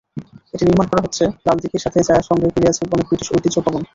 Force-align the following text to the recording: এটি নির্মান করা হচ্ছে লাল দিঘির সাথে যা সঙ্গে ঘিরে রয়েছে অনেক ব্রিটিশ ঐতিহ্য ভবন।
এটি 0.53 0.63
নির্মান 0.65 0.87
করা 0.91 1.03
হচ্ছে 1.05 1.23
লাল 1.45 1.57
দিঘির 1.61 1.83
সাথে 1.85 1.99
যা 2.07 2.15
সঙ্গে 2.29 2.47
ঘিরে 2.47 2.63
রয়েছে 2.63 2.81
অনেক 2.87 3.05
ব্রিটিশ 3.09 3.27
ঐতিহ্য 3.31 3.57
ভবন। 3.65 3.81